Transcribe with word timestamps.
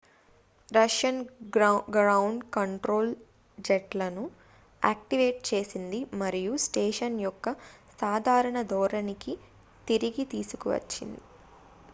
Russian 0.71 1.19
ground 1.95 2.41
control 2.55 3.11
జెట్లను 3.57 4.23
activate 4.81 5.39
చేసింది 5.51 5.99
మరియు 6.21 6.55
స్టేషన్ 6.65 7.21
యొక్క 7.27 7.55
సాధారణ 7.99 8.61
ధోరణిని 8.71 9.35
తిరిగి 9.87 10.25
తీసుకొచ్చింది 10.33 11.21